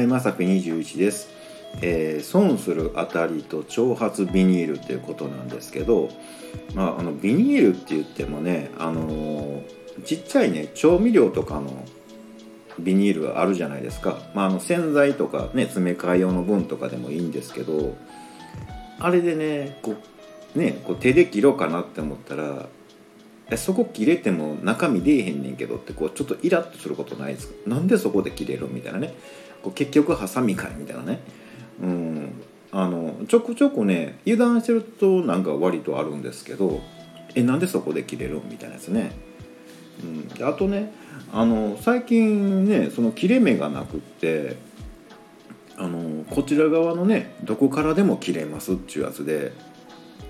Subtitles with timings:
[0.00, 1.28] はいまさぴ21です、
[1.82, 6.08] えー損するあたりと長髪ビニールっていうことなんですけど、
[6.74, 11.84] まあ、あのビニールって言ってもね、あのーちっちゃいね調味料とかの
[12.78, 17.94] ビニールがあるじゃないですか、まあ、あの洗剤とかね詰め替え用の分とかでもいいんですけど
[18.98, 19.96] あれでねこ
[20.56, 22.68] うねこう手で切ろうかなって思ったら
[23.56, 27.54] そこ切れても中身出えへんねんけどってこうちょっとイラッとすることないですか？
[27.66, 28.68] なんでそこで切れる？
[28.70, 29.14] みたいなね。
[29.62, 30.72] こう結局ハサミかい？
[30.76, 31.20] みたいなね。
[31.82, 32.32] うん。
[32.72, 36.80] あのちょくちょくね油断してるとなんか割とあるんですけど
[37.34, 38.40] えなんでそこで切れる？
[38.48, 39.10] みたいなやつね、
[40.04, 40.92] うん、であとね
[41.32, 44.56] あの最近ねその切れ目がなくって
[45.76, 49.50] あのこちら側のねどこからでも切れますっていうやつで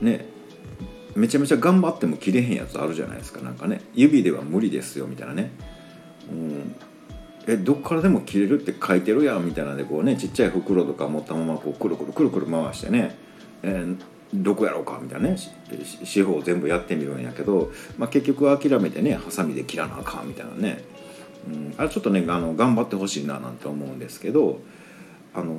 [0.01, 0.27] ね
[1.21, 3.41] めちゃめちゃ頑張っても切れへんやつあるじゃないですか。
[3.41, 5.51] なんかね指では無理ですよみたいなね、
[6.31, 6.75] うん、
[7.47, 13.17] えどっからでも切れるって書いてるやんみたいなんでこうねちっちゃい袋とか持ったままこうくるくるくるくる回してね、
[13.63, 13.97] えー
[14.33, 15.37] どこやろうかみたいなね。
[16.05, 20.85] 四方全部やってみるんやけど、まあ、結局諦めてねハサミで切らなあかんみたいなね、
[21.49, 24.61] うん、あれちょっとねあの頑張ってほしいななんて思うんですけど
[25.35, 25.55] あの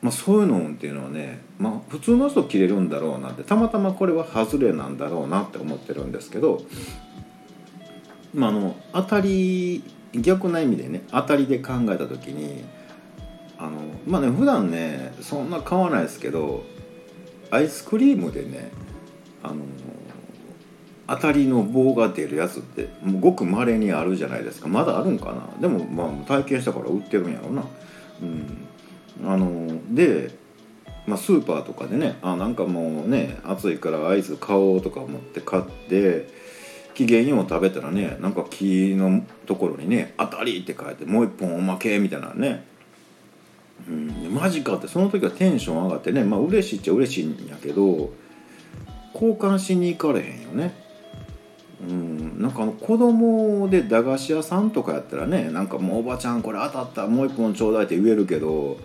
[0.00, 6.62] まあ、そういうのっていうのはね、まあ、普通の人切れるんだろうなってたまたまこれは外れなんだろうなって思ってるんですけど、
[8.32, 9.82] まあ、あの当たり
[10.12, 12.64] 逆な意味でね当たりで考えた時に
[13.58, 13.70] あの
[14.06, 16.64] まあね普段ねそんな買わないですけど
[17.50, 18.70] アイスクリームでね
[19.42, 19.56] あの
[21.08, 24.68] 当たりの棒が出るやつってもうごく稀にあるじゃないですか。
[24.68, 25.48] まだあるんかな。
[25.58, 27.64] でもまあ体験したから売ってるんやろうな。
[28.20, 28.67] うん、
[29.24, 30.30] あので、
[31.06, 36.28] まあ、スーパーとかでねあなんかもうね暑いからアイス買おうとか思って買って
[36.94, 42.66] 期限よう食べたらねなんか木のところにね「当たり」って書いてもう一本おまけみたいなね
[43.88, 48.10] うん、マジかってその時はテンション上がってねまあ嬉しいっちゃ嬉しいんやけど
[49.14, 50.74] 交換しに行かれへんよね。
[51.80, 58.78] うん、なんかあの子供で駄菓子屋さんとかやったらねなんかもうおばちゃんこれ当たったもう一本ちょうだいって言えるけど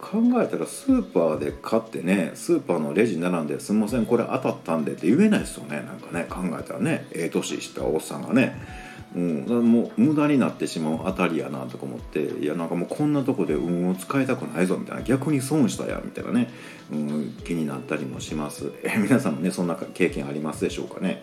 [0.00, 5.76] 考えたらスーパーで買ってねスーパーのレジ並んで「すみませんこれ当たったんで」って言えないですよね。
[5.76, 8.88] なんかね考えたらねええ年したおっさんがね。
[9.16, 16.50] うん、もう無駄になってしまうあたりやなとか思っていやなんかもうこんなとこで運を使いたくないぞみたいな逆に損したやみたいなね、
[16.92, 18.70] うん、気になったりもします。
[18.82, 21.22] え皆さんもねそんな経験ありますでしょうかね、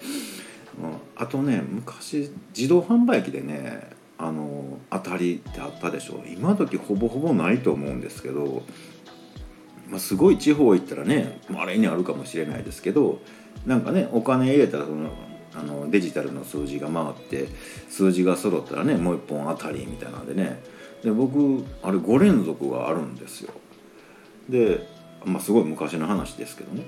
[0.82, 4.55] うん、あとね昔自動販売機でねあの
[5.06, 6.22] たりってあったでしょう。
[6.28, 8.64] 今時ほぼほぼないと思うんですけど、
[9.88, 13.20] まあ、すごい地方行ったらねあれにあるかもしれないですけど
[13.66, 15.12] なんかねお金入れたらその
[15.54, 17.48] あのデジタルの数字が回って
[17.90, 20.62] 数字が揃ったらねもう一本当たりみたいなんでね。
[21.04, 23.54] で僕あれ5連続があるんですよ。
[24.50, 24.88] で、
[25.24, 26.84] まあ、すごい昔の話ですけどね、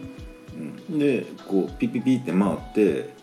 [0.89, 3.13] うん、でこうピッピッピって回って、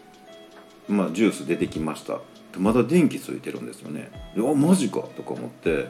[0.88, 2.20] まあ、ジュース出てきました。
[2.58, 4.10] まだ電気ついてるんですよね。
[4.36, 5.88] であマジかとか思ってで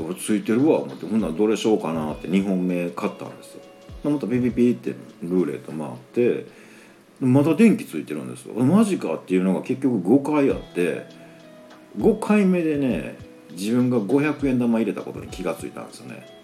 [0.00, 3.62] 俺ついてるわ思ってほんならどれしようかなって2本目買ったんですよ。
[4.04, 6.46] またピピピってルーレット回って
[7.20, 8.54] まだ電気ついてるんですよ。
[8.54, 11.06] マジかっていうのが結局5回あって
[11.98, 13.16] 5回目でね
[13.50, 16.37] 自分が500円玉入れたことに気がついたんですよね。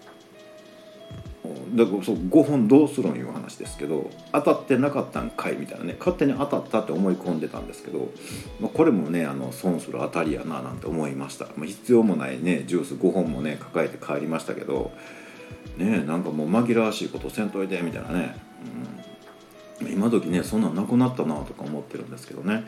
[1.75, 8.11] だからそう5本どうするんいう話ですけど当たってなかったんかいみたいなね勝手に当たったって思い込んでたんですけど、
[8.61, 14.93] まあ、これもねあの損する当たりやななんて思いました、まあ、必要もないねジュース5本もね抱えて帰りましたけど
[15.77, 18.37] ねなんかもう紛らわしいことせんといてみたいなね、
[19.81, 22.65] うん、今時ねそんなんなくなったなとか思ってるんですけどね、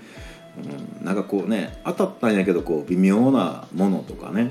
[1.00, 4.50] うん、なんかこうね当たったんやけどこう微妙なものとかね、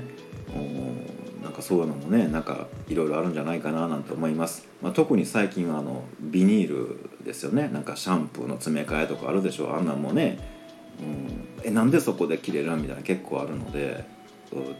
[1.56, 7.68] かそういうのもねなんかいろいろあるんじゃないかななんて思います、まあ、特に最近はあのビニールですよね。
[7.68, 10.38] なんかシャンプーの詰め替えとかあるでしょあんなんもね、
[11.00, 14.04] うん、えなんでそこで切れるみたいな結構あるので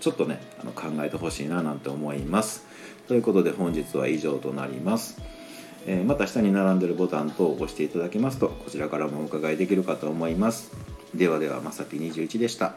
[0.00, 2.64] ちょっとねあの考えてほしいななんて思います。
[3.08, 5.20] ということで本日は以上となります。
[5.86, 10.72] えまた下に並んでるボタン等を押していただけますとこちらからもお伺いできるかと思います。
[11.14, 12.74] ではではまさぴ21でした。